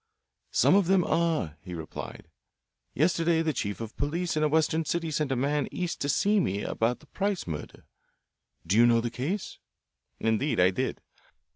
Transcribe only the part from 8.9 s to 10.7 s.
the case?" Indeed